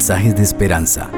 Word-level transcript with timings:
mensajes 0.00 0.34
de 0.34 0.42
esperanza. 0.42 1.10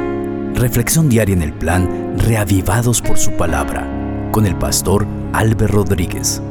Reflexión 0.56 1.08
diaria 1.08 1.36
en 1.36 1.42
el 1.42 1.52
plan 1.52 2.18
Reavivados 2.18 3.00
por 3.00 3.16
su 3.16 3.30
palabra 3.36 3.88
con 4.32 4.44
el 4.44 4.56
pastor 4.56 5.06
Álvaro 5.32 5.68
Rodríguez. 5.68 6.42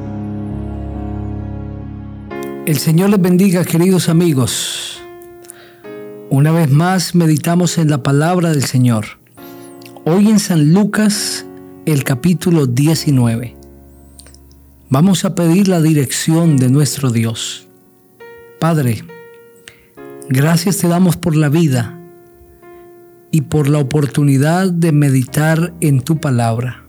El 2.65 2.77
Señor 2.77 3.09
les 3.09 3.21
bendiga, 3.21 3.65
queridos 3.65 4.07
amigos. 4.07 5.01
Una 6.29 6.53
vez 6.53 6.71
más 6.71 7.15
meditamos 7.15 7.77
en 7.77 7.89
la 7.89 8.01
palabra 8.01 8.51
del 8.51 8.63
Señor. 8.63 9.07
Hoy 10.05 10.29
en 10.29 10.39
San 10.39 10.73
Lucas, 10.73 11.45
el 11.85 12.05
capítulo 12.05 12.65
19. 12.65 13.57
Vamos 14.87 15.25
a 15.25 15.35
pedir 15.35 15.67
la 15.67 15.81
dirección 15.81 16.55
de 16.55 16.69
nuestro 16.69 17.09
Dios. 17.09 17.67
Padre, 18.57 19.03
gracias 20.29 20.77
te 20.77 20.87
damos 20.87 21.17
por 21.17 21.35
la 21.35 21.49
vida 21.49 21.97
y 23.31 23.41
por 23.41 23.69
la 23.69 23.79
oportunidad 23.79 24.69
de 24.69 24.91
meditar 24.91 25.73
en 25.79 26.01
tu 26.01 26.19
palabra. 26.19 26.83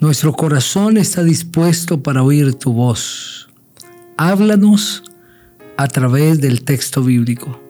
Nuestro 0.00 0.32
corazón 0.32 0.96
está 0.96 1.22
dispuesto 1.22 2.02
para 2.02 2.22
oír 2.22 2.54
tu 2.54 2.72
voz. 2.72 3.50
Háblanos 4.16 5.02
a 5.76 5.86
través 5.88 6.40
del 6.40 6.62
texto 6.62 7.02
bíblico. 7.02 7.60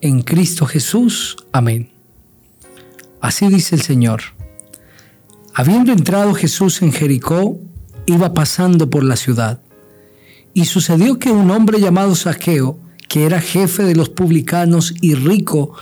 En 0.00 0.22
Cristo 0.22 0.66
Jesús. 0.66 1.36
Amén. 1.50 1.90
Así 3.20 3.48
dice 3.48 3.74
el 3.74 3.82
Señor. 3.82 4.20
Habiendo 5.54 5.92
entrado 5.92 6.34
Jesús 6.34 6.82
en 6.82 6.92
Jericó, 6.92 7.58
iba 8.06 8.34
pasando 8.34 8.90
por 8.90 9.02
la 9.02 9.16
ciudad. 9.16 9.60
Y 10.52 10.66
sucedió 10.66 11.18
que 11.18 11.30
un 11.30 11.50
hombre 11.50 11.80
llamado 11.80 12.14
Saqueo, 12.14 12.78
que 13.08 13.24
era 13.24 13.40
jefe 13.40 13.82
de 13.84 13.96
los 13.96 14.08
publicanos 14.08 14.94
y 15.00 15.14
rico, 15.14 15.74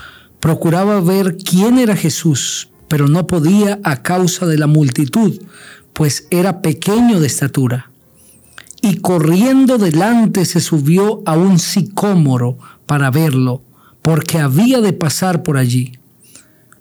procuraba 0.43 1.01
ver 1.01 1.37
quién 1.37 1.79
era 1.79 1.95
Jesús, 1.95 2.69
pero 2.89 3.07
no 3.07 3.29
podía 3.29 3.79
a 3.85 4.03
causa 4.03 4.45
de 4.45 4.59
la 4.59 4.67
multitud, 4.67 5.41
pues 5.93 6.27
era 6.31 6.63
pequeño 6.63 7.21
de 7.21 7.29
estatura. 7.29 7.93
Y 8.81 8.97
corriendo 8.97 9.79
delante 9.79 10.45
se 10.45 10.59
subió 10.59 11.23
a 11.27 11.37
un 11.37 11.61
sicómoro 11.61 12.59
para 12.87 13.13
verlo, 13.13 13.63
porque 14.03 14.41
había 14.41 14.81
de 14.81 14.93
pasar 14.93 15.45
por 15.45 15.59
allí. 15.59 15.93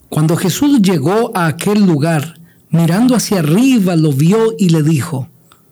Cuando 0.10 0.38
Jesús 0.38 0.82
llegó 0.82 1.32
a 1.38 1.46
aquel 1.46 1.86
lugar, 1.86 2.40
mirando 2.72 3.16
hacia 3.16 3.40
arriba, 3.40 3.96
lo 3.96 4.12
vio 4.12 4.56
y 4.58 4.70
le 4.70 4.82
dijo, 4.82 5.30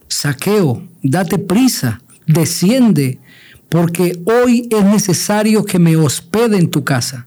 Saqueo, 0.09 0.83
date 1.01 1.39
prisa, 1.39 2.03
desciende, 2.27 3.19
porque 3.67 4.21
hoy 4.25 4.69
es 4.69 4.85
necesario 4.85 5.65
que 5.65 5.79
me 5.79 5.95
hospede 5.95 6.59
en 6.59 6.69
tu 6.69 6.83
casa. 6.83 7.25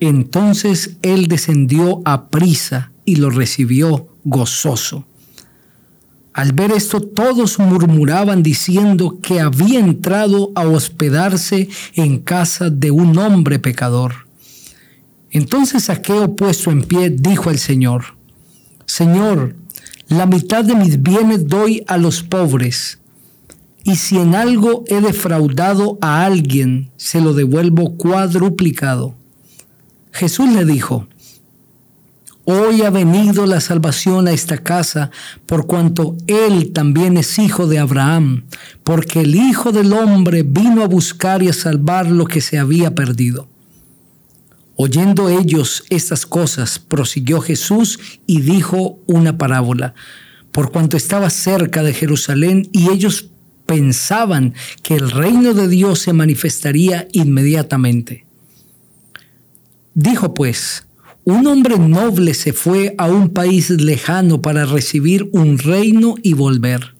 Entonces 0.00 0.96
él 1.02 1.28
descendió 1.28 2.02
a 2.04 2.28
prisa 2.28 2.92
y 3.04 3.16
lo 3.16 3.30
recibió 3.30 4.08
gozoso. 4.24 5.06
Al 6.32 6.52
ver 6.52 6.72
esto 6.72 7.00
todos 7.00 7.58
murmuraban 7.60 8.42
diciendo 8.42 9.18
que 9.22 9.40
había 9.40 9.78
entrado 9.78 10.50
a 10.56 10.66
hospedarse 10.66 11.68
en 11.94 12.18
casa 12.18 12.70
de 12.70 12.90
un 12.90 13.16
hombre 13.18 13.60
pecador. 13.60 14.26
Entonces 15.30 15.84
Saqueo 15.84 16.34
puesto 16.34 16.70
en 16.70 16.82
pie 16.82 17.10
dijo 17.10 17.50
al 17.50 17.58
Señor, 17.58 18.16
Señor, 18.86 19.54
la 20.08 20.26
mitad 20.26 20.64
de 20.64 20.74
mis 20.74 21.02
bienes 21.02 21.46
doy 21.46 21.84
a 21.86 21.96
los 21.98 22.22
pobres 22.22 22.98
y 23.84 23.96
si 23.96 24.16
en 24.16 24.34
algo 24.34 24.84
he 24.88 25.00
defraudado 25.00 25.98
a 26.00 26.24
alguien, 26.24 26.90
se 26.96 27.20
lo 27.20 27.34
devuelvo 27.34 27.96
cuadruplicado. 27.96 29.14
Jesús 30.14 30.48
le 30.48 30.64
dijo, 30.64 31.08
Hoy 32.44 32.82
ha 32.82 32.90
venido 32.90 33.46
la 33.46 33.60
salvación 33.60 34.28
a 34.28 34.32
esta 34.32 34.58
casa, 34.58 35.10
por 35.44 35.66
cuanto 35.66 36.16
Él 36.28 36.72
también 36.72 37.16
es 37.16 37.38
hijo 37.40 37.66
de 37.66 37.80
Abraham, 37.80 38.44
porque 38.84 39.22
el 39.22 39.34
Hijo 39.34 39.72
del 39.72 39.92
Hombre 39.92 40.44
vino 40.44 40.84
a 40.84 40.86
buscar 40.86 41.42
y 41.42 41.48
a 41.48 41.52
salvar 41.52 42.06
lo 42.06 42.26
que 42.26 42.40
se 42.40 42.58
había 42.58 42.94
perdido. 42.94 43.48
Oyendo 44.76 45.28
ellos 45.30 45.82
estas 45.90 46.26
cosas, 46.26 46.78
prosiguió 46.78 47.40
Jesús 47.40 47.98
y 48.24 48.40
dijo 48.40 49.00
una 49.06 49.36
parábola, 49.36 49.94
por 50.52 50.70
cuanto 50.70 50.96
estaba 50.96 51.28
cerca 51.28 51.82
de 51.82 51.92
Jerusalén 51.92 52.68
y 52.70 52.90
ellos 52.90 53.30
pensaban 53.66 54.54
que 54.82 54.94
el 54.94 55.10
reino 55.10 55.54
de 55.54 55.66
Dios 55.66 55.98
se 55.98 56.12
manifestaría 56.12 57.08
inmediatamente. 57.12 58.23
Dijo 59.94 60.34
pues, 60.34 60.86
un 61.24 61.46
hombre 61.46 61.78
noble 61.78 62.34
se 62.34 62.52
fue 62.52 62.94
a 62.98 63.06
un 63.06 63.30
país 63.30 63.70
lejano 63.70 64.42
para 64.42 64.66
recibir 64.66 65.30
un 65.32 65.56
reino 65.56 66.16
y 66.22 66.34
volver. 66.34 66.94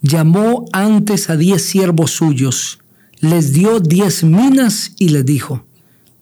Llamó 0.00 0.64
antes 0.72 1.28
a 1.28 1.36
diez 1.36 1.62
siervos 1.62 2.12
suyos, 2.12 2.80
les 3.20 3.52
dio 3.52 3.78
diez 3.78 4.24
minas 4.24 4.92
y 4.98 5.10
les 5.10 5.24
dijo, 5.24 5.66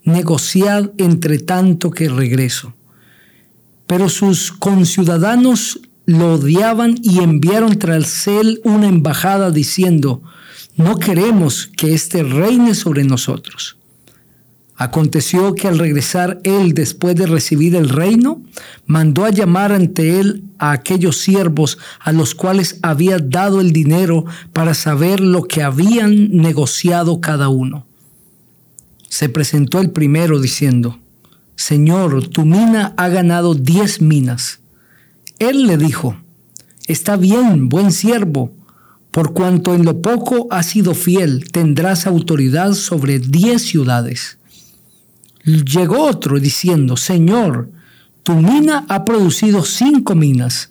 negociad 0.04 0.90
entre 0.98 1.38
tanto 1.38 1.90
que 1.90 2.08
regreso. 2.08 2.74
Pero 3.86 4.08
sus 4.08 4.52
conciudadanos 4.52 5.80
lo 6.04 6.34
odiaban 6.34 6.96
y 7.00 7.20
enviaron 7.20 7.78
tras 7.78 8.26
él 8.26 8.60
una 8.64 8.88
embajada 8.88 9.52
diciendo, 9.52 10.22
no 10.76 10.98
queremos 10.98 11.70
que 11.76 11.94
éste 11.94 12.24
reine 12.24 12.74
sobre 12.74 13.04
nosotros. 13.04 13.79
Aconteció 14.80 15.54
que 15.54 15.68
al 15.68 15.78
regresar 15.78 16.40
él 16.42 16.72
después 16.72 17.14
de 17.14 17.26
recibir 17.26 17.76
el 17.76 17.90
reino, 17.90 18.40
mandó 18.86 19.26
a 19.26 19.30
llamar 19.30 19.72
ante 19.72 20.20
él 20.20 20.44
a 20.58 20.72
aquellos 20.72 21.18
siervos 21.18 21.76
a 22.00 22.12
los 22.12 22.34
cuales 22.34 22.78
había 22.80 23.18
dado 23.18 23.60
el 23.60 23.74
dinero 23.74 24.24
para 24.54 24.72
saber 24.72 25.20
lo 25.20 25.42
que 25.42 25.62
habían 25.62 26.34
negociado 26.34 27.20
cada 27.20 27.50
uno. 27.50 27.84
Se 29.06 29.28
presentó 29.28 29.80
el 29.80 29.90
primero 29.90 30.40
diciendo, 30.40 30.98
Señor, 31.56 32.28
tu 32.28 32.46
mina 32.46 32.94
ha 32.96 33.08
ganado 33.10 33.54
diez 33.54 34.00
minas. 34.00 34.60
Él 35.38 35.66
le 35.66 35.76
dijo, 35.76 36.16
Está 36.86 37.18
bien, 37.18 37.68
buen 37.68 37.92
siervo, 37.92 38.50
por 39.10 39.34
cuanto 39.34 39.74
en 39.74 39.84
lo 39.84 40.00
poco 40.00 40.46
has 40.50 40.64
sido 40.64 40.94
fiel, 40.94 41.50
tendrás 41.52 42.06
autoridad 42.06 42.72
sobre 42.72 43.18
diez 43.18 43.60
ciudades. 43.60 44.38
Llegó 45.44 46.04
otro 46.04 46.38
diciendo, 46.38 46.96
Señor, 46.96 47.70
tu 48.22 48.34
mina 48.34 48.84
ha 48.88 49.04
producido 49.04 49.64
cinco 49.64 50.14
minas. 50.14 50.70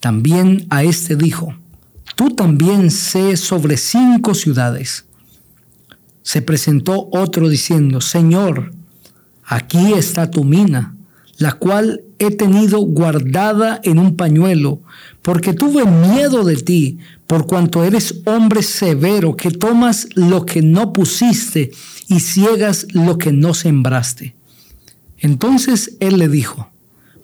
También 0.00 0.66
a 0.70 0.82
este 0.82 1.16
dijo, 1.16 1.54
tú 2.16 2.30
también 2.30 2.90
sé 2.90 3.36
sobre 3.36 3.76
cinco 3.76 4.34
ciudades. 4.34 5.04
Se 6.22 6.42
presentó 6.42 7.08
otro 7.12 7.48
diciendo, 7.48 8.00
Señor, 8.00 8.72
aquí 9.44 9.92
está 9.92 10.30
tu 10.30 10.44
mina 10.44 10.94
la 11.42 11.52
cual 11.52 12.02
he 12.24 12.30
tenido 12.30 12.80
guardada 12.80 13.80
en 13.84 13.98
un 13.98 14.16
pañuelo, 14.16 14.80
porque 15.22 15.54
tuve 15.54 15.84
miedo 15.84 16.44
de 16.44 16.56
ti, 16.56 16.98
por 17.26 17.46
cuanto 17.46 17.84
eres 17.84 18.22
hombre 18.26 18.62
severo, 18.62 19.36
que 19.36 19.50
tomas 19.50 20.08
lo 20.14 20.44
que 20.44 20.62
no 20.62 20.92
pusiste 20.92 21.70
y 22.08 22.20
ciegas 22.20 22.86
lo 22.92 23.18
que 23.18 23.32
no 23.32 23.54
sembraste. 23.54 24.34
Entonces 25.18 25.96
él 26.00 26.18
le 26.18 26.28
dijo, 26.28 26.68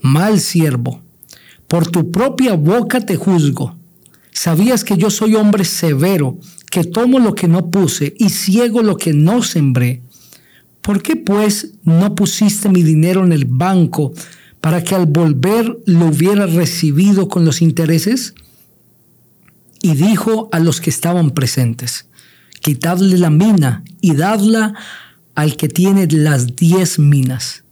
mal 0.01 0.41
siervo, 0.41 1.03
por 1.67 1.87
tu 1.89 2.11
propia 2.11 2.55
boca 2.55 3.01
te 3.01 3.17
juzgo. 3.17 3.77
Sabías 4.33 4.85
que 4.85 4.97
yo 4.97 5.11
soy 5.11 5.35
hombre 5.35 5.65
severo, 5.65 6.39
que 6.71 6.85
tomo 6.85 7.19
lo 7.19 7.35
que 7.35 7.49
no 7.49 7.71
puse 7.71 8.15
y 8.19 8.31
ciego 8.31 8.83
lo 8.83 8.97
que 8.97 9.13
no 9.13 9.43
sembré. 9.43 10.03
¿Por 10.81 11.03
qué 11.03 11.17
pues 11.17 11.73
no 11.83 12.15
pusiste 12.15 12.69
mi 12.69 12.83
dinero 12.83 13.25
en 13.25 13.33
el 13.33 13.45
banco 13.45 14.13
para 14.61 14.83
que 14.83 14.95
al 14.95 15.07
volver 15.07 15.79
lo 15.87 16.07
hubiera 16.07 16.47
recibido 16.47 17.29
con 17.29 17.45
los 17.45 17.63
intereses? 17.63 18.35
Y 19.81 19.95
dijo 19.95 20.49
a 20.53 20.59
los 20.59 20.81
que 20.81 20.91
estaban 20.91 21.31
presentes, 21.31 22.07
quitadle 22.61 23.17
la 23.19 23.31
mina 23.31 23.85
y 24.01 24.15
dadla 24.15 24.75
al 25.35 25.57
que 25.57 25.69
tiene 25.69 26.09
las 26.11 26.57
diez 26.57 26.99
minas. 26.99 27.63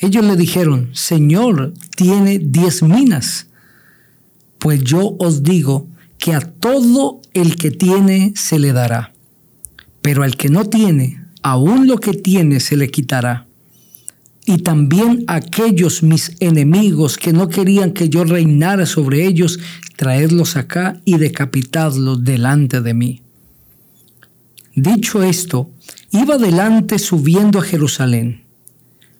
Ellos 0.00 0.24
le 0.24 0.36
dijeron, 0.36 0.90
Señor, 0.92 1.72
tiene 1.96 2.38
diez 2.38 2.82
minas. 2.82 3.46
Pues 4.58 4.82
yo 4.82 5.16
os 5.18 5.42
digo 5.42 5.86
que 6.18 6.34
a 6.34 6.40
todo 6.40 7.20
el 7.34 7.56
que 7.56 7.70
tiene 7.70 8.32
se 8.36 8.58
le 8.58 8.72
dará, 8.72 9.12
pero 10.02 10.22
al 10.22 10.36
que 10.36 10.48
no 10.48 10.64
tiene, 10.64 11.24
aún 11.42 11.86
lo 11.86 11.98
que 11.98 12.12
tiene 12.12 12.60
se 12.60 12.76
le 12.76 12.90
quitará. 12.90 13.46
Y 14.52 14.58
también 14.58 15.24
aquellos 15.28 16.02
mis 16.02 16.36
enemigos 16.38 17.16
que 17.16 17.32
no 17.32 17.48
querían 17.48 17.92
que 17.92 18.10
yo 18.10 18.22
reinara 18.24 18.84
sobre 18.84 19.26
ellos, 19.26 19.58
traedlos 19.96 20.56
acá 20.56 21.00
y 21.06 21.16
decapitadlos 21.16 22.22
delante 22.22 22.82
de 22.82 22.92
mí. 22.92 23.22
Dicho 24.74 25.22
esto, 25.22 25.70
iba 26.10 26.34
adelante 26.34 26.98
subiendo 26.98 27.60
a 27.60 27.62
Jerusalén. 27.62 28.44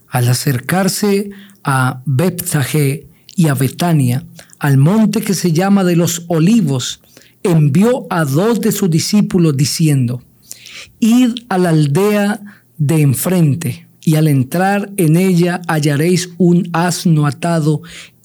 Al 0.06 0.28
acercarse 0.28 1.30
a 1.64 2.02
Bethsagé 2.04 3.06
y 3.34 3.48
a 3.48 3.54
Betania, 3.54 4.26
al 4.58 4.76
monte 4.76 5.22
que 5.22 5.32
se 5.32 5.52
llama 5.52 5.82
de 5.82 5.96
los 5.96 6.26
olivos, 6.28 7.00
envió 7.42 8.06
a 8.10 8.26
dos 8.26 8.60
de 8.60 8.70
sus 8.70 8.90
discípulos 8.90 9.56
diciendo, 9.56 10.22
Id 11.00 11.30
a 11.48 11.56
la 11.56 11.70
aldea 11.70 12.62
de 12.76 13.00
enfrente, 13.00 13.88
y 14.12 14.16
al 14.16 14.28
entrar 14.28 14.92
en 14.98 15.16
ella 15.16 15.62
hallaréis 15.66 16.28
un 16.36 16.68
asno 16.74 17.26
atado, 17.26 17.80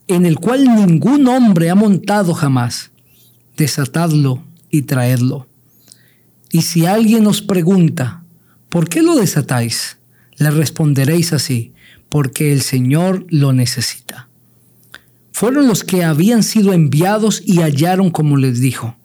en 0.10 0.26
el 0.26 0.38
cual 0.38 0.66
ningún 0.66 1.30
hombre 1.30 1.70
ha 1.70 1.76
montado 1.76 2.34
jamás. 2.34 2.92
Desatadlo 3.56 4.44
y 4.70 4.82
traedlo. 4.82 5.48
Y 6.52 6.64
si 6.64 6.86
alguien 6.86 7.26
os 7.26 7.42
pregunta, 7.42 8.26
¿por 8.68 8.90
qué 8.90 9.02
lo 9.02 9.16
desatáis? 9.16 9.98
Le 10.36 10.52
responderéis 10.52 11.32
así, 11.32 11.72
porque 12.10 12.52
el 12.52 12.64
Señor 12.64 13.26
lo 13.30 13.54
necesita. 13.54 14.28
Fueron 15.32 15.70
los 15.70 15.86
que 15.86 16.04
habían 16.04 16.44
sido 16.44 16.74
enviados 16.74 17.42
y 17.46 17.62
hallaron 17.62 18.12
como 18.12 18.36
les 18.36 18.60
dijo. 18.60 18.98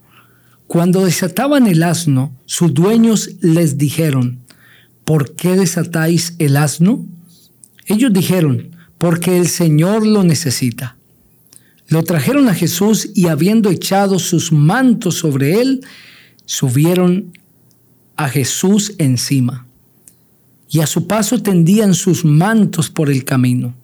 Cuando 0.67 1.05
desataban 1.05 1.69
el 1.69 1.84
asno, 1.84 2.37
sus 2.44 2.75
dueños 2.75 3.31
les 3.40 3.79
dijeron, 3.79 4.40
¿por 5.05 5.35
qué 5.35 5.57
desatáis 5.57 6.35
el 6.39 6.57
asno? 6.57 7.05
Ellos 7.87 8.13
dijeron, 8.13 8.77
porque 8.99 9.37
el 9.37 9.49
Señor 9.49 10.07
lo 10.07 10.23
necesita. 10.23 10.97
Lo 11.89 12.05
trajeron 12.05 12.49
a 12.49 12.55
Jesús 12.55 13.11
y 13.15 13.27
habiendo 13.27 13.71
echado 13.71 14.19
sus 14.19 14.53
mantos 14.53 15.17
sobre 15.17 15.61
él, 15.61 15.85
subieron 16.47 17.33
a 18.17 18.29
Jesús 18.29 18.95
encima. 18.99 19.67
Y 20.71 20.81
a 20.81 20.87
su 20.87 21.07
paso 21.07 21.43
tendían 21.43 21.95
sus 21.95 22.25
mantos 22.25 22.89
por 22.89 23.11
el 23.11 23.25
camino. 23.25 23.75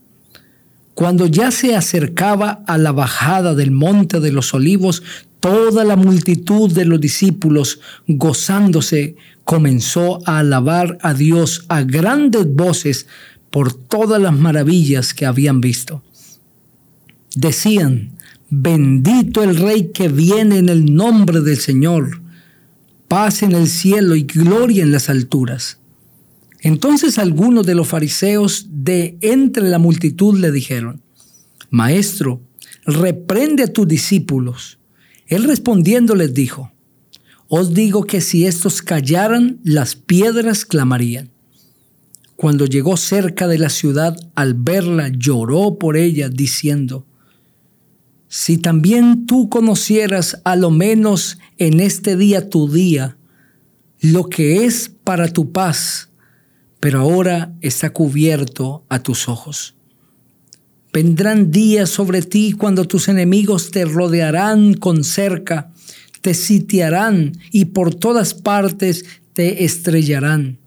Cuando 0.94 1.26
ya 1.26 1.50
se 1.50 1.76
acercaba 1.76 2.62
a 2.66 2.78
la 2.78 2.92
bajada 2.92 3.54
del 3.54 3.70
monte 3.70 4.20
de 4.20 4.32
los 4.32 4.54
olivos, 4.54 5.02
toda 5.40 5.84
la 5.84 5.96
multitud 5.96 6.70
de 6.72 6.84
los 6.84 7.00
discípulos, 7.00 7.80
gozándose, 8.06 9.16
comenzó 9.44 10.20
a 10.26 10.40
alabar 10.40 10.98
a 11.02 11.14
Dios 11.14 11.64
a 11.68 11.82
grandes 11.82 12.46
voces 12.52 13.06
por 13.50 13.72
todas 13.72 14.20
las 14.20 14.36
maravillas 14.36 15.14
que 15.14 15.26
habían 15.26 15.60
visto. 15.60 16.02
Decían, 17.34 18.12
bendito 18.50 19.42
el 19.42 19.56
Rey 19.56 19.90
que 19.92 20.08
viene 20.08 20.58
en 20.58 20.68
el 20.68 20.94
nombre 20.94 21.40
del 21.40 21.58
Señor, 21.58 22.20
paz 23.06 23.42
en 23.42 23.52
el 23.52 23.68
cielo 23.68 24.16
y 24.16 24.22
gloria 24.22 24.82
en 24.82 24.92
las 24.92 25.08
alturas. 25.08 25.78
Entonces 26.60 27.18
algunos 27.18 27.64
de 27.66 27.74
los 27.74 27.88
fariseos 27.88 28.66
de 28.70 29.16
entre 29.20 29.68
la 29.68 29.78
multitud 29.78 30.38
le 30.38 30.50
dijeron, 30.50 31.02
Maestro, 31.70 32.42
reprende 32.84 33.62
a 33.62 33.72
tus 33.72 33.86
discípulos. 33.86 34.77
Él 35.28 35.44
respondiendo 35.44 36.14
les 36.14 36.34
dijo, 36.34 36.72
os 37.48 37.72
digo 37.72 38.04
que 38.04 38.20
si 38.20 38.44
estos 38.46 38.82
callaran, 38.82 39.58
las 39.64 39.96
piedras 39.96 40.66
clamarían. 40.66 41.30
Cuando 42.36 42.66
llegó 42.66 42.98
cerca 42.98 43.48
de 43.48 43.58
la 43.58 43.70
ciudad, 43.70 44.16
al 44.34 44.52
verla, 44.52 45.08
lloró 45.08 45.78
por 45.78 45.96
ella, 45.96 46.28
diciendo, 46.28 47.06
Si 48.28 48.58
también 48.58 49.24
tú 49.26 49.48
conocieras 49.48 50.40
a 50.44 50.56
lo 50.56 50.70
menos 50.70 51.38
en 51.56 51.80
este 51.80 52.16
día 52.16 52.50
tu 52.50 52.70
día, 52.70 53.16
lo 54.00 54.28
que 54.28 54.66
es 54.66 54.90
para 55.02 55.28
tu 55.28 55.50
paz, 55.50 56.10
pero 56.80 57.00
ahora 57.00 57.54
está 57.62 57.90
cubierto 57.90 58.84
a 58.90 59.02
tus 59.02 59.26
ojos. 59.28 59.77
Vendrán 61.00 61.52
días 61.52 61.90
sobre 61.90 62.22
ti 62.22 62.50
cuando 62.50 62.84
tus 62.84 63.06
enemigos 63.06 63.70
te 63.70 63.84
rodearán 63.84 64.74
con 64.74 65.04
cerca 65.04 65.70
te 66.22 66.34
sitiarán 66.34 67.38
y 67.52 67.66
por 67.66 67.94
todas 67.94 68.34
partes 68.34 69.04
te 69.32 69.64
estrellarán. 69.64 70.58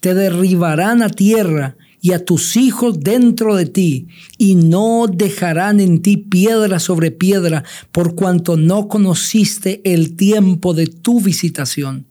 Te 0.00 0.14
derribarán 0.14 1.02
a 1.02 1.10
tierra 1.10 1.76
y 2.00 2.12
a 2.12 2.24
tus 2.24 2.56
hijos 2.56 3.00
dentro 3.00 3.54
de 3.54 3.66
ti, 3.66 4.06
y 4.38 4.54
no 4.54 5.06
dejarán 5.12 5.80
en 5.80 6.00
ti 6.00 6.16
piedra 6.16 6.78
sobre 6.78 7.10
piedra, 7.10 7.62
por 7.92 8.14
cuanto 8.14 8.56
no 8.56 8.88
conociste 8.88 9.82
el 9.84 10.16
tiempo 10.16 10.72
de 10.72 10.86
tu 10.86 11.20
visitación. 11.20 12.06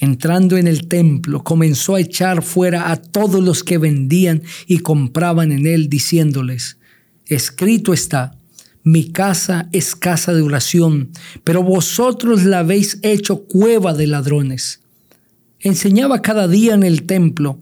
Entrando 0.00 0.56
en 0.56 0.68
el 0.68 0.86
templo, 0.86 1.42
comenzó 1.42 1.96
a 1.96 2.00
echar 2.00 2.42
fuera 2.42 2.92
a 2.92 2.96
todos 2.96 3.42
los 3.42 3.64
que 3.64 3.78
vendían 3.78 4.42
y 4.66 4.78
compraban 4.78 5.50
en 5.50 5.66
él, 5.66 5.88
diciéndoles, 5.88 6.78
escrito 7.26 7.92
está, 7.92 8.38
mi 8.84 9.10
casa 9.10 9.68
es 9.72 9.96
casa 9.96 10.32
de 10.32 10.42
oración, 10.42 11.10
pero 11.42 11.64
vosotros 11.64 12.44
la 12.44 12.60
habéis 12.60 13.00
hecho 13.02 13.44
cueva 13.44 13.92
de 13.92 14.06
ladrones. 14.06 14.80
Enseñaba 15.60 16.22
cada 16.22 16.46
día 16.46 16.74
en 16.74 16.84
el 16.84 17.02
templo, 17.02 17.58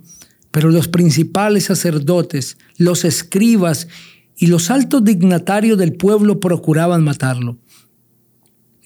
pero 0.51 0.71
los 0.71 0.89
principales 0.89 1.65
sacerdotes, 1.65 2.59
los 2.77 3.07
escribas 3.07 3.89
y 4.37 4.49
los 4.49 4.71
altos 4.71 5.03
dignatarios 5.05 5.79
del 5.79 5.95
pueblo 5.95 6.39
procuraban 6.39 7.03
matarlo. 7.03 7.57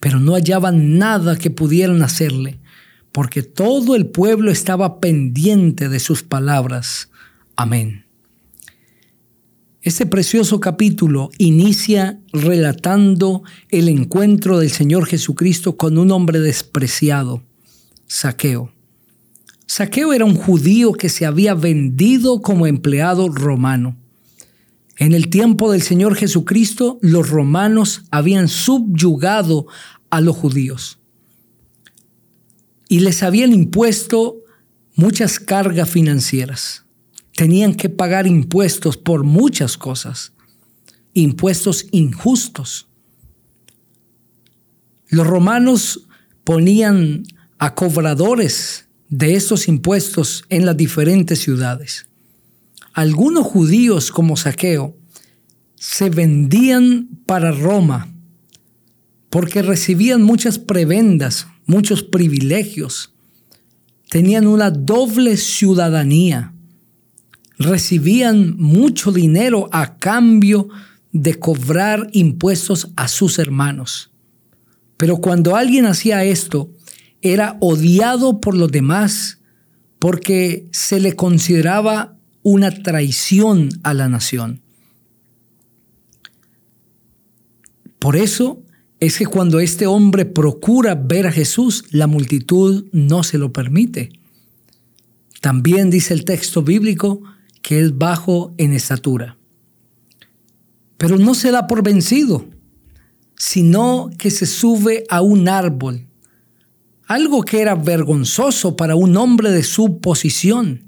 Pero 0.01 0.21
no 0.21 0.35
hallaban 0.35 0.99
nada 0.99 1.37
que 1.37 1.51
pudieran 1.51 2.03
hacerle, 2.03 2.61
porque 3.13 3.43
todo 3.43 3.97
el 3.97 4.07
pueblo 4.07 4.51
estaba 4.51 5.01
pendiente 5.01 5.89
de 5.89 5.99
sus 5.99 6.23
palabras. 6.23 7.11
Amén. 7.57 8.07
Este 9.83 10.05
precioso 10.05 10.61
capítulo 10.61 11.31
inicia 11.39 12.21
relatando 12.33 13.43
el 13.71 13.89
encuentro 13.89 14.59
del 14.59 14.71
Señor 14.71 15.07
Jesucristo 15.07 15.77
con 15.77 15.97
un 15.97 16.11
hombre 16.11 16.39
despreciado, 16.39 17.43
Saqueo. 18.07 18.73
Saqueo 19.67 20.13
era 20.13 20.25
un 20.25 20.35
judío 20.35 20.93
que 20.93 21.09
se 21.09 21.25
había 21.25 21.55
vendido 21.55 22.43
como 22.43 22.67
empleado 22.67 23.29
romano. 23.31 23.97
En 24.99 25.15
el 25.15 25.31
tiempo 25.31 25.73
del 25.73 25.81
Señor 25.81 26.15
Jesucristo, 26.15 26.99
los 27.01 27.31
romanos 27.31 28.03
habían 28.11 28.49
subyugado 28.49 29.67
a 30.11 30.21
los 30.21 30.37
judíos 30.37 31.00
y 32.91 33.01
les 33.01 33.23
habían 33.23 33.55
impuesto 33.55 34.45
muchas 34.95 35.41
cargas 35.41 35.89
financieras 35.89 36.85
tenían 37.41 37.75
que 37.75 37.89
pagar 37.89 38.27
impuestos 38.27 38.99
por 38.99 39.25
muchas 39.25 39.79
cosas, 39.79 40.35
impuestos 41.15 41.87
injustos. 41.91 42.87
Los 45.09 45.27
romanos 45.27 46.07
ponían 46.45 47.23
a 47.57 47.75
cobradores 47.75 48.89
de 49.09 49.37
estos 49.37 49.69
impuestos 49.69 50.45
en 50.51 50.67
las 50.67 50.77
diferentes 50.77 51.39
ciudades. 51.39 52.11
Algunos 52.93 53.47
judíos 53.47 54.11
como 54.11 54.37
Saqueo 54.37 54.99
se 55.77 56.11
vendían 56.11 57.09
para 57.25 57.53
Roma 57.53 58.13
porque 59.31 59.63
recibían 59.63 60.21
muchas 60.21 60.59
prebendas, 60.59 61.47
muchos 61.71 62.03
privilegios. 62.03 63.15
Tenían 64.11 64.47
una 64.47 64.71
doble 64.71 65.37
ciudadanía 65.37 66.53
recibían 67.61 68.57
mucho 68.57 69.13
dinero 69.13 69.69
a 69.71 69.99
cambio 69.99 70.69
de 71.13 71.39
cobrar 71.39 72.09
impuestos 72.13 72.91
a 72.97 73.07
sus 73.07 73.39
hermanos. 73.39 74.11
Pero 74.97 75.19
cuando 75.19 75.57
alguien 75.57 75.85
hacía 75.85 76.25
esto, 76.25 76.71
era 77.21 77.59
odiado 77.61 78.41
por 78.41 78.57
los 78.57 78.73
demás 78.73 79.41
porque 79.99 80.69
se 80.73 81.01
le 81.01 81.15
consideraba 81.15 82.17
una 82.43 82.71
traición 82.71 83.69
a 83.83 83.93
la 83.93 84.09
nación. 84.09 84.63
Por 87.99 88.17
eso 88.17 88.63
es 89.01 89.17
que 89.17 89.27
cuando 89.27 89.61
este 89.61 89.87
hombre 89.87 90.27
procura 90.27 90.95
ver 90.95 91.27
a 91.27 91.33
Jesús, 91.33 91.85
la 91.91 92.07
multitud 92.07 92.85
no 92.93 93.23
se 93.23 93.39
lo 93.39 93.51
permite. 93.53 94.13
También 95.41 95.89
dice 95.89 96.13
el 96.13 96.27
texto 96.27 96.63
bíblico 96.63 97.23
que 97.63 97.81
es 97.81 97.97
bajo 97.97 98.55
en 98.59 98.75
estatura. 98.75 99.39
Pero 100.99 101.17
no 101.17 101.35
se 101.35 101.51
da 101.51 101.67
por 101.67 101.83
vencido, 101.83 102.45
sino 103.37 104.11
que 104.19 104.31
se 104.31 104.45
sube 104.45 105.05
a 105.09 105.23
un 105.23 105.49
árbol, 105.49 106.07
algo 107.07 107.43
que 107.43 107.63
era 107.63 107.75
vergonzoso 107.75 108.77
para 108.77 108.97
un 108.97 109.17
hombre 109.17 109.51
de 109.51 109.63
su 109.63 110.01
posición. 110.01 110.85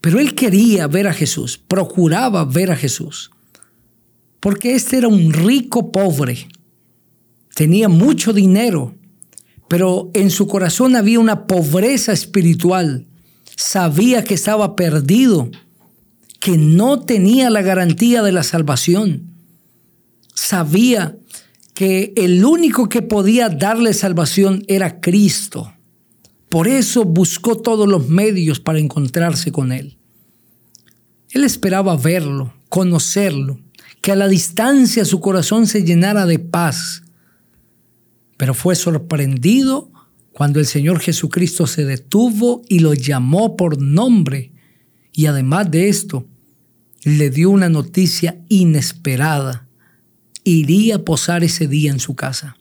Pero 0.00 0.18
él 0.18 0.34
quería 0.34 0.88
ver 0.88 1.06
a 1.06 1.14
Jesús, 1.14 1.58
procuraba 1.58 2.44
ver 2.44 2.72
a 2.72 2.76
Jesús, 2.76 3.30
porque 4.40 4.74
este 4.74 4.98
era 4.98 5.06
un 5.06 5.32
rico 5.32 5.92
pobre, 5.92 6.48
tenía 7.54 7.88
mucho 7.88 8.32
dinero, 8.32 8.94
pero 9.68 10.10
en 10.14 10.30
su 10.30 10.46
corazón 10.46 10.96
había 10.96 11.20
una 11.20 11.46
pobreza 11.46 12.12
espiritual. 12.12 13.06
Sabía 13.56 14.24
que 14.24 14.34
estaba 14.34 14.76
perdido, 14.76 15.50
que 16.40 16.58
no 16.58 17.00
tenía 17.00 17.50
la 17.50 17.62
garantía 17.62 18.22
de 18.22 18.32
la 18.32 18.42
salvación. 18.42 19.30
Sabía 20.34 21.16
que 21.74 22.12
el 22.16 22.44
único 22.44 22.88
que 22.88 23.02
podía 23.02 23.48
darle 23.48 23.94
salvación 23.94 24.64
era 24.68 25.00
Cristo. 25.00 25.72
Por 26.48 26.68
eso 26.68 27.04
buscó 27.04 27.56
todos 27.56 27.88
los 27.88 28.08
medios 28.08 28.60
para 28.60 28.78
encontrarse 28.78 29.52
con 29.52 29.72
Él. 29.72 29.96
Él 31.30 31.44
esperaba 31.44 31.96
verlo, 31.96 32.52
conocerlo, 32.68 33.58
que 34.02 34.12
a 34.12 34.16
la 34.16 34.28
distancia 34.28 35.04
su 35.06 35.20
corazón 35.20 35.66
se 35.66 35.82
llenara 35.82 36.26
de 36.26 36.38
paz. 36.38 37.01
Pero 38.42 38.54
fue 38.54 38.74
sorprendido 38.74 39.92
cuando 40.32 40.58
el 40.58 40.66
Señor 40.66 40.98
Jesucristo 40.98 41.68
se 41.68 41.84
detuvo 41.84 42.62
y 42.68 42.80
lo 42.80 42.92
llamó 42.92 43.56
por 43.56 43.80
nombre. 43.80 44.50
Y 45.12 45.26
además 45.26 45.70
de 45.70 45.88
esto, 45.88 46.26
le 47.04 47.30
dio 47.30 47.50
una 47.50 47.68
noticia 47.68 48.40
inesperada. 48.48 49.68
Iría 50.42 50.96
a 50.96 51.04
posar 51.04 51.44
ese 51.44 51.68
día 51.68 51.92
en 51.92 52.00
su 52.00 52.16
casa. 52.16 52.56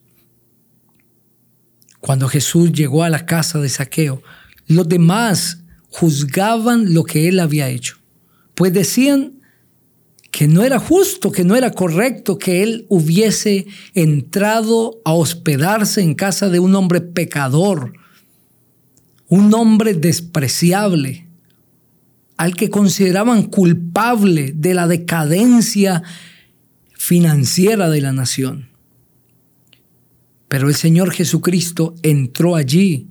Cuando 1.99 2.27
Jesús 2.27 2.71
llegó 2.71 3.03
a 3.03 3.09
la 3.09 3.25
casa 3.25 3.57
de 3.57 3.69
Saqueo, 3.69 4.21
los 4.67 4.87
demás 4.87 5.63
juzgaban 5.89 6.93
lo 6.93 7.05
que 7.05 7.27
él 7.27 7.39
había 7.39 7.69
hecho, 7.69 7.97
pues 8.53 8.71
decían 8.71 9.40
que 10.31 10.47
no 10.47 10.63
era 10.63 10.79
justo, 10.79 11.31
que 11.31 11.43
no 11.43 11.55
era 11.55 11.71
correcto 11.71 12.37
que 12.37 12.63
él 12.63 12.85
hubiese 12.87 13.67
entrado 13.93 15.01
a 15.03 15.13
hospedarse 15.13 16.01
en 16.01 16.15
casa 16.15 16.49
de 16.49 16.59
un 16.59 16.73
hombre 16.73 17.01
pecador, 17.01 17.93
un 19.27 19.53
hombre 19.53 19.93
despreciable, 19.93 21.27
al 22.37 22.55
que 22.55 22.69
consideraban 22.69 23.43
culpable 23.43 24.53
de 24.55 24.73
la 24.73 24.87
decadencia 24.87 26.01
financiera 26.93 27.89
de 27.89 28.01
la 28.01 28.13
nación. 28.13 28.69
Pero 30.47 30.69
el 30.69 30.75
Señor 30.75 31.11
Jesucristo 31.11 31.93
entró 32.03 32.55
allí 32.55 33.07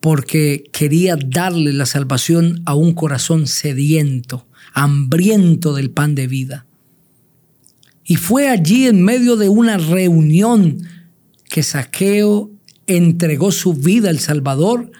porque 0.00 0.64
quería 0.72 1.16
darle 1.16 1.72
la 1.72 1.86
salvación 1.86 2.62
a 2.66 2.74
un 2.74 2.92
corazón 2.92 3.46
sediento, 3.46 4.46
hambriento 4.72 5.74
del 5.74 5.90
pan 5.90 6.14
de 6.14 6.26
vida. 6.26 6.66
Y 8.04 8.16
fue 8.16 8.48
allí 8.48 8.86
en 8.86 9.02
medio 9.02 9.36
de 9.36 9.48
una 9.48 9.78
reunión 9.78 10.82
que 11.48 11.62
Saqueo 11.62 12.50
entregó 12.86 13.50
su 13.50 13.74
vida 13.74 14.10
al 14.10 14.18
Salvador 14.18 14.90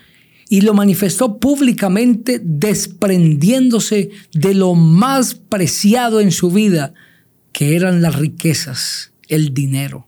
y 0.48 0.62
lo 0.62 0.74
manifestó 0.74 1.38
públicamente 1.38 2.40
desprendiéndose 2.42 4.10
de 4.32 4.54
lo 4.54 4.74
más 4.74 5.34
preciado 5.34 6.20
en 6.20 6.30
su 6.30 6.50
vida, 6.50 6.94
que 7.52 7.76
eran 7.76 8.02
las 8.02 8.16
riquezas, 8.16 9.12
el 9.28 9.52
dinero. 9.52 10.06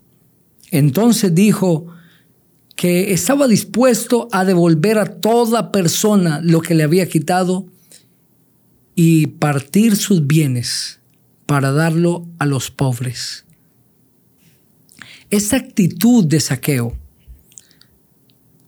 Entonces 0.71 1.35
dijo 1.35 1.87
que 2.77 3.13
estaba 3.13 3.49
dispuesto 3.49 4.29
a 4.33 4.45
devolver 4.45 4.99
a 4.99 5.07
toda 5.21 5.73
persona 5.73 6.41
lo 6.43 6.61
que 6.61 6.75
le 6.75 6.83
había 6.83 7.09
quitado 7.09 7.67
y 8.97 9.27
partir 9.27 9.95
sus 9.95 10.27
bienes 10.27 10.99
para 11.45 11.71
darlo 11.71 12.27
a 12.39 12.47
los 12.47 12.73
pobres. 12.73 13.45
Esta 15.31 15.57
actitud 15.57 16.25
de 16.25 16.41
saqueo 16.41 16.97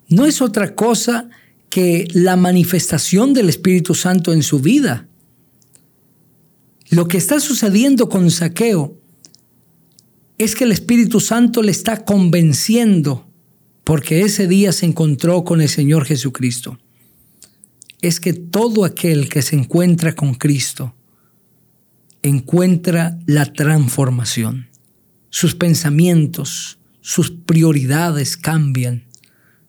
no 0.08 0.26
es 0.26 0.40
otra 0.40 0.75
cosa 0.75 1.28
que 1.70 2.06
la 2.12 2.37
manifestación 2.37 3.32
del 3.35 3.49
Espíritu 3.49 3.94
Santo 3.94 4.32
en 4.32 4.42
su 4.42 4.61
vida. 4.61 5.08
Lo 6.90 7.08
que 7.08 7.18
está 7.18 7.40
sucediendo 7.40 8.08
con 8.08 8.30
saqueo 8.30 8.99
es 10.37 10.54
que 10.54 10.64
el 10.64 10.73
Espíritu 10.73 11.20
Santo 11.20 11.62
le 11.62 11.73
está 11.73 12.04
convenciendo 12.04 13.26
porque 13.82 14.23
ese 14.23 14.47
día 14.47 14.73
se 14.73 14.87
encontró 14.87 15.44
con 15.44 15.62
el 15.62 15.68
Señor 15.70 16.04
Jesucristo. 16.04 16.78
Es 18.00 18.21
que 18.21 18.33
todo 18.33 18.85
aquel 18.85 19.28
que 19.28 19.43
se 19.43 19.57
encuentra 19.57 20.14
con 20.14 20.35
Cristo 20.35 20.95
encuentra 22.23 23.19
la 23.26 23.47
transformación. 23.52 24.69
Sus 25.31 25.55
pensamientos, 25.55 26.78
sus 27.00 27.31
prioridades 27.31 28.37
cambian, 28.37 29.05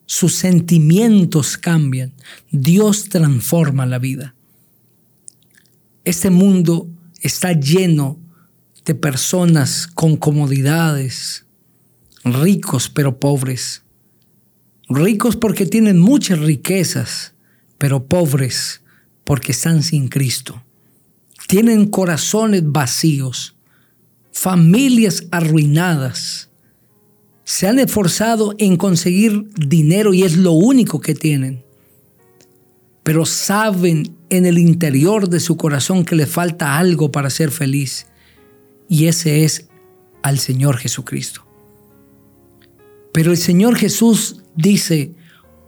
sus 0.06 0.34
sentimientos 0.34 1.58
cambian. 1.58 2.14
Dios 2.52 3.10
transforma 3.10 3.86
la 3.86 4.00
vida. 4.00 4.36
Este 6.04 6.30
mundo 6.30 6.90
está 7.22 7.54
lleno 7.54 8.20
de 8.86 8.96
personas 8.96 9.86
con 9.86 10.18
comodidades, 10.18 11.46
ricos 12.24 12.90
pero 12.90 13.20
pobres. 13.20 13.84
Ricos 14.88 15.36
porque 15.36 15.68
tienen 15.68 16.00
muchas 16.00 16.40
riquezas, 16.40 17.34
pero 17.80 18.06
pobres 18.06 18.82
porque 19.24 19.54
están 19.54 19.82
sin 19.82 20.10
Cristo. 20.10 20.62
Tienen 21.48 21.88
corazones 21.88 22.62
vacíos, 22.64 23.56
familias 24.32 25.24
arruinadas. 25.32 26.50
Se 27.44 27.68
han 27.68 27.80
esforzado 27.80 28.54
en 28.60 28.78
conseguir 28.78 29.50
dinero 29.56 30.14
y 30.14 30.22
es 30.22 30.38
lo 30.38 30.52
único 30.52 31.02
que 31.02 31.16
tienen. 31.16 31.64
Pero 33.02 33.26
saben 33.26 34.16
en 34.30 34.46
el 34.46 34.60
interior 34.60 35.28
de 35.28 35.40
su 35.40 35.58
corazón 35.58 36.06
que 36.06 36.16
le 36.16 36.28
falta 36.28 36.78
algo 36.78 37.12
para 37.12 37.32
ser 37.32 37.50
feliz 37.50 38.06
y 38.88 39.06
ese 39.06 39.46
es 39.46 39.70
al 40.22 40.40
Señor 40.40 40.78
Jesucristo. 40.78 41.46
Pero 43.14 43.32
el 43.32 43.38
Señor 43.38 43.76
Jesús 43.76 44.42
dice, 44.56 45.14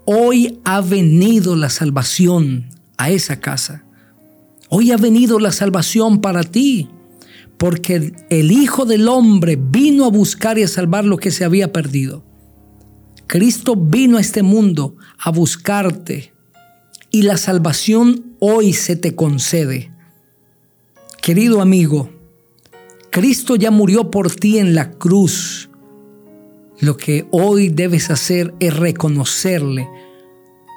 hoy 0.05 0.59
ha 0.63 0.81
venido 0.81 1.55
la 1.55 1.69
salvación 1.69 2.69
a 2.97 3.09
esa 3.09 3.39
casa. 3.39 3.85
Hoy 4.69 4.91
ha 4.91 4.97
venido 4.97 5.39
la 5.39 5.51
salvación 5.51 6.21
para 6.21 6.43
ti, 6.43 6.89
porque 7.57 8.13
el 8.29 8.51
Hijo 8.51 8.85
del 8.85 9.07
Hombre 9.07 9.57
vino 9.59 10.05
a 10.05 10.09
buscar 10.09 10.57
y 10.57 10.63
a 10.63 10.67
salvar 10.67 11.05
lo 11.05 11.17
que 11.17 11.31
se 11.31 11.43
había 11.43 11.71
perdido. 11.73 12.23
Cristo 13.27 13.75
vino 13.75 14.17
a 14.17 14.21
este 14.21 14.43
mundo 14.43 14.95
a 15.17 15.31
buscarte 15.31 16.33
y 17.11 17.23
la 17.23 17.37
salvación 17.37 18.35
hoy 18.39 18.73
se 18.73 18.95
te 18.95 19.15
concede. 19.15 19.91
Querido 21.21 21.61
amigo, 21.61 22.09
Cristo 23.09 23.55
ya 23.55 23.71
murió 23.71 24.11
por 24.11 24.31
ti 24.33 24.57
en 24.57 24.73
la 24.73 24.91
cruz. 24.91 25.69
Lo 26.81 26.97
que 26.97 27.27
hoy 27.31 27.69
debes 27.69 28.09
hacer 28.09 28.53
es 28.59 28.75
reconocerle 28.75 29.87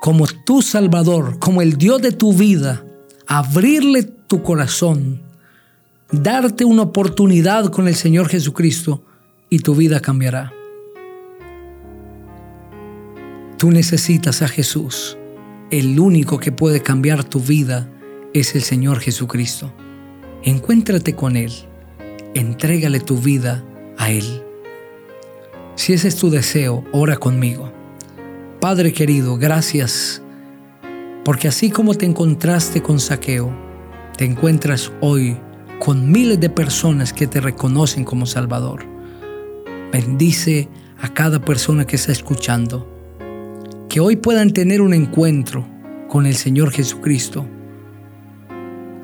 como 0.01 0.27
tu 0.47 0.63
Salvador, 0.63 1.39
como 1.39 1.63
el 1.63 1.77
Dios 1.77 2.01
de 2.03 2.13
tu 2.13 2.33
vida, 2.33 2.85
abrirle 3.27 4.03
tu 4.03 4.43
corazón, 4.43 5.23
darte 6.13 6.65
una 6.65 6.83
oportunidad 6.83 7.71
con 7.71 7.89
el 7.89 7.95
Señor 7.95 8.29
Jesucristo 8.29 9.03
y 9.51 9.61
tu 9.61 9.75
vida 9.75 10.01
cambiará. 10.01 10.53
Tú 13.59 13.71
necesitas 13.71 14.43
a 14.43 14.49
Jesús. 14.49 15.17
El 15.71 15.99
único 15.99 16.39
que 16.39 16.53
puede 16.53 16.83
cambiar 16.83 17.25
tu 17.25 17.41
vida 17.41 17.91
es 18.35 18.55
el 18.55 18.63
Señor 18.63 19.01
Jesucristo. 19.01 19.73
Encuéntrate 20.43 21.17
con 21.17 21.37
Él 21.37 21.53
entrégale 22.35 23.01
tu 23.01 23.17
vida 23.17 23.65
a 23.97 24.11
Él. 24.11 24.44
Si 25.77 25.93
ese 25.93 26.09
es 26.09 26.17
tu 26.17 26.31
deseo, 26.31 26.85
ora 26.93 27.17
conmigo. 27.17 27.73
Padre 28.61 28.93
querido, 28.93 29.37
gracias, 29.37 30.23
porque 31.25 31.49
así 31.49 31.71
como 31.71 31.95
te 31.95 32.07
encontraste 32.07 32.83
con 32.83 33.01
Saqueo, 33.01 33.53
te 34.17 34.25
encuentras 34.25 34.93
hoy 35.01 35.37
con 35.81 36.11
miles 36.11 36.41
de 36.41 36.49
personas 36.49 37.13
que 37.13 37.27
te 37.27 37.41
reconocen 37.41 38.05
como 38.05 38.27
Salvador. 38.27 38.85
Bendice 39.93 40.69
a 41.01 41.13
cada 41.13 41.41
persona 41.41 41.87
que 41.87 41.97
está 41.97 42.13
escuchando, 42.13 42.89
que 43.89 44.01
hoy 44.01 44.17
puedan 44.17 44.53
tener 44.53 44.81
un 44.81 44.95
encuentro 44.95 45.67
con 46.09 46.27
el 46.27 46.37
Señor 46.37 46.71
Jesucristo 46.71 47.47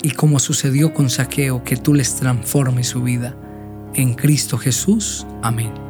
y 0.02 0.12
como 0.12 0.38
sucedió 0.38 0.94
con 0.94 1.10
Saqueo, 1.10 1.62
que 1.64 1.76
tú 1.76 1.94
les 1.94 2.14
transformes 2.16 2.88
su 2.88 3.02
vida. 3.02 3.36
En 3.94 4.14
Cristo 4.14 4.56
Jesús. 4.56 5.26
Amén. 5.42 5.89